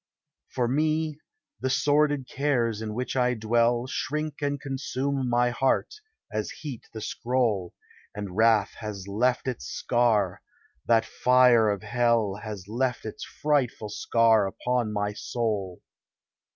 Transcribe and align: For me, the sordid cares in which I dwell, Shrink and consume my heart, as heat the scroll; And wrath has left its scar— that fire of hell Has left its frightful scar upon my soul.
For 0.49 0.67
me, 0.67 1.19
the 1.59 1.69
sordid 1.69 2.27
cares 2.27 2.81
in 2.81 2.95
which 2.95 3.15
I 3.15 3.35
dwell, 3.35 3.85
Shrink 3.85 4.41
and 4.41 4.59
consume 4.59 5.29
my 5.29 5.51
heart, 5.51 5.93
as 6.33 6.49
heat 6.49 6.87
the 6.91 7.01
scroll; 7.01 7.75
And 8.15 8.35
wrath 8.35 8.73
has 8.79 9.07
left 9.07 9.47
its 9.47 9.65
scar— 9.65 10.41
that 10.87 11.05
fire 11.05 11.69
of 11.69 11.83
hell 11.83 12.39
Has 12.41 12.67
left 12.67 13.05
its 13.05 13.23
frightful 13.23 13.89
scar 13.89 14.47
upon 14.47 14.91
my 14.91 15.13
soul. 15.13 15.83